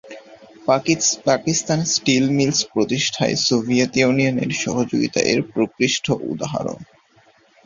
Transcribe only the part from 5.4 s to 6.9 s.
প্রকৃষ্ট উদাহরণ।